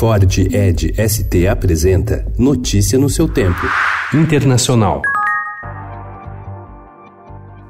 Ford 0.00 0.38
Ed 0.50 0.94
ST 0.96 1.46
apresenta 1.46 2.24
Notícia 2.38 2.98
no 2.98 3.10
seu 3.10 3.28
tempo. 3.28 3.60
Internacional. 4.14 5.02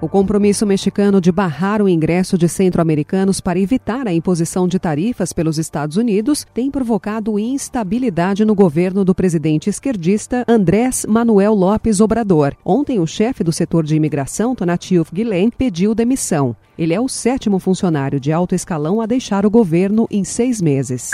O 0.00 0.08
compromisso 0.08 0.64
mexicano 0.64 1.20
de 1.20 1.32
barrar 1.32 1.82
o 1.82 1.88
ingresso 1.88 2.38
de 2.38 2.48
centro-americanos 2.48 3.40
para 3.40 3.58
evitar 3.58 4.06
a 4.06 4.12
imposição 4.12 4.68
de 4.68 4.78
tarifas 4.78 5.32
pelos 5.32 5.58
Estados 5.58 5.96
Unidos 5.96 6.46
tem 6.54 6.70
provocado 6.70 7.36
instabilidade 7.36 8.44
no 8.44 8.54
governo 8.54 9.04
do 9.04 9.12
presidente 9.12 9.68
esquerdista 9.68 10.44
Andrés 10.46 11.04
Manuel 11.08 11.52
López 11.52 12.00
Obrador. 12.00 12.54
Ontem, 12.64 13.00
o 13.00 13.08
chefe 13.08 13.42
do 13.42 13.50
setor 13.50 13.82
de 13.82 13.96
imigração, 13.96 14.54
Tonatiuh 14.54 15.04
Guilhem, 15.12 15.50
pediu 15.50 15.96
demissão. 15.96 16.54
Ele 16.78 16.94
é 16.94 17.00
o 17.00 17.08
sétimo 17.08 17.58
funcionário 17.58 18.20
de 18.20 18.30
alto 18.30 18.54
escalão 18.54 19.00
a 19.00 19.06
deixar 19.06 19.44
o 19.44 19.50
governo 19.50 20.06
em 20.08 20.22
seis 20.22 20.62
meses. 20.62 21.10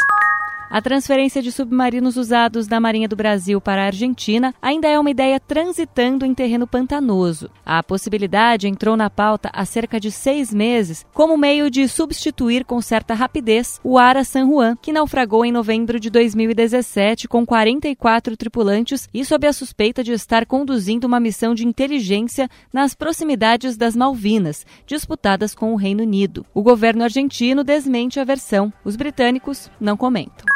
A 0.69 0.83
transferência 0.83 1.41
de 1.41 1.53
submarinos 1.53 2.17
usados 2.17 2.67
da 2.67 2.81
Marinha 2.81 3.09
do 3.09 3.15
Brasil 3.15 3.61
para 3.61 3.83
a 3.83 3.87
Argentina 3.87 4.53
ainda 4.61 4.89
é 4.89 4.99
uma 4.99 5.11
ideia 5.11 5.39
transitando 5.39 6.27
em 6.27 6.35
terreno 6.35 6.67
pantanoso. 6.67 7.49
A 7.65 7.83
possibilidade 7.83 8.67
entrou 8.67 8.97
na 8.97 9.09
pauta 9.09 9.49
há 9.53 9.65
cerca 9.65 10.01
de 10.01 10.11
seis 10.11 10.53
meses 10.53 11.07
como 11.15 11.39
meio 11.39 11.71
de 11.71 11.87
substituir 11.87 12.65
com 12.65 12.81
certa 12.81 13.15
rapidez 13.15 13.81
o 13.85 13.97
Ara 13.97 14.25
San 14.25 14.47
Juan, 14.47 14.77
que 14.83 14.93
naufragou 14.93 15.45
em 15.45 15.53
novembro 15.53 16.01
de 16.01 16.11
2017 16.11 17.29
com 17.29 17.47
44 17.47 18.37
tripulantes 18.37 19.09
e 19.15 19.25
sob 19.25 19.47
a 19.47 19.53
suspeita 19.53 20.03
de 20.03 20.13
estar 20.13 20.47
conduzindo 20.47 21.07
uma 21.07 21.21
missão 21.21 21.55
de 21.55 21.67
inteligência 21.67 22.49
nas 22.73 22.93
proximidades 22.93 23.77
das 23.77 23.95
Malvinas, 23.95 24.67
disputadas 24.85 25.55
com 25.55 25.73
o 25.73 25.77
Reino 25.77 26.03
Unido. 26.03 26.45
O 26.53 26.63
governo 26.63 27.05
argentino 27.05 27.63
desmente 27.63 28.19
a 28.19 28.25
versão. 28.25 28.73
Os 28.85 28.97
britânicos 28.97 29.71
não 29.81 29.97
comentam. 29.97 30.56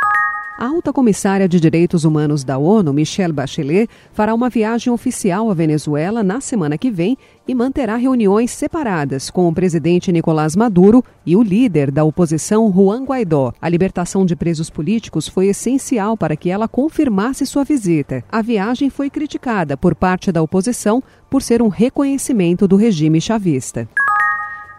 A 0.61 0.67
alta 0.67 0.93
comissária 0.93 1.49
de 1.49 1.59
Direitos 1.59 2.05
Humanos 2.05 2.45
da 2.45 2.59
ONU, 2.59 2.93
Michelle 2.93 3.33
Bachelet, 3.33 3.89
fará 4.13 4.35
uma 4.35 4.51
viagem 4.51 4.93
oficial 4.93 5.51
à 5.51 5.55
Venezuela 5.55 6.23
na 6.23 6.39
semana 6.39 6.77
que 6.77 6.91
vem 6.91 7.17
e 7.49 7.55
manterá 7.55 7.97
reuniões 7.97 8.51
separadas 8.51 9.31
com 9.31 9.49
o 9.49 9.55
presidente 9.55 10.13
Nicolás 10.13 10.55
Maduro 10.55 11.03
e 11.25 11.35
o 11.35 11.43
líder 11.43 11.91
da 11.91 12.05
oposição 12.05 12.71
Juan 12.71 13.05
Guaidó. 13.05 13.55
A 13.59 13.71
libertação 13.71 14.27
de 14.27 14.37
presos 14.37 14.69
políticos 14.69 15.27
foi 15.27 15.47
essencial 15.47 16.15
para 16.15 16.37
que 16.37 16.51
ela 16.51 16.69
confirmasse 16.69 17.47
sua 17.47 17.65
visita. 17.65 18.23
A 18.31 18.43
viagem 18.43 18.91
foi 18.91 19.09
criticada 19.09 19.79
por 19.79 19.95
parte 19.95 20.31
da 20.31 20.43
oposição 20.43 21.03
por 21.31 21.41
ser 21.41 21.63
um 21.63 21.69
reconhecimento 21.69 22.69
do 22.69 22.77
regime 22.77 23.19
chavista. 23.19 23.89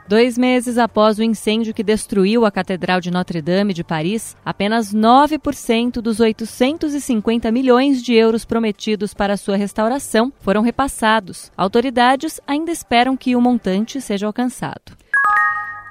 Dois 0.08 0.38
meses 0.38 0.78
após 0.78 1.20
o 1.20 1.24
incêndio 1.24 1.74
que 1.74 1.84
destruiu 1.84 2.46
a 2.46 2.52
Catedral 2.52 3.00
de 3.00 3.10
Notre-Dame 3.10 3.74
de 3.74 3.84
Paris, 3.84 4.36
apenas 4.44 4.94
9% 4.94 6.02
dos 6.02 6.20
850 6.20 7.52
milhões 7.52 8.02
de 8.04 8.14
euros 8.14 8.44
prometidos 8.44 9.14
para 9.14 9.38
sua 9.38 9.56
restauração 9.56 10.34
foram 10.42 10.62
repassados. 10.62 11.52
Autoridades 11.56 12.42
ainda 12.46 12.72
esperam 12.72 13.16
que 13.16 13.36
o 13.36 13.42
montante 13.42 14.02
seja 14.02 14.28
alcançado. 14.28 15.01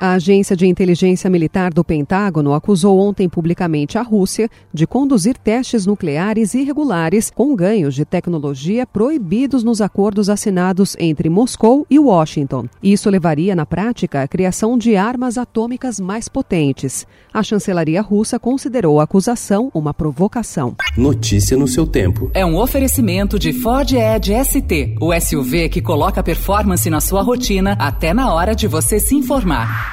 A 0.02 0.12
agência 0.12 0.56
de 0.56 0.66
inteligência 0.66 1.28
militar 1.28 1.74
do 1.74 1.84
Pentágono 1.84 2.54
acusou 2.54 2.98
ontem 2.98 3.28
publicamente 3.28 3.98
a 3.98 4.02
Rússia 4.02 4.48
de 4.72 4.86
conduzir 4.86 5.36
testes 5.36 5.84
nucleares 5.84 6.54
irregulares 6.54 7.30
com 7.30 7.54
ganhos 7.54 7.94
de 7.94 8.06
tecnologia 8.06 8.86
proibidos 8.86 9.62
nos 9.62 9.82
acordos 9.82 10.30
assinados 10.30 10.96
entre 10.98 11.28
Moscou 11.28 11.86
e 11.90 11.98
Washington. 11.98 12.64
Isso 12.82 13.10
levaria, 13.10 13.54
na 13.54 13.66
prática, 13.66 14.22
à 14.22 14.26
criação 14.26 14.78
de 14.78 14.96
armas 14.96 15.36
atômicas 15.36 16.00
mais 16.00 16.30
potentes. 16.30 17.06
A 17.30 17.42
chancelaria 17.42 18.00
russa 18.00 18.38
considerou 18.38 19.00
a 19.00 19.04
acusação 19.04 19.70
uma 19.74 19.92
provocação. 19.92 20.76
Notícia 20.96 21.58
no 21.58 21.68
seu 21.68 21.86
tempo. 21.86 22.30
É 22.32 22.46
um 22.46 22.56
oferecimento 22.56 23.38
de 23.38 23.52
Ford 23.52 23.92
Edge 23.92 24.32
ST, 24.46 24.96
o 24.98 25.12
SUV 25.20 25.68
que 25.68 25.82
coloca 25.82 26.22
performance 26.22 26.88
na 26.88 27.02
sua 27.02 27.20
rotina 27.20 27.76
até 27.78 28.14
na 28.14 28.32
hora 28.32 28.54
de 28.54 28.66
você 28.66 28.98
se 28.98 29.14
informar. 29.14 29.89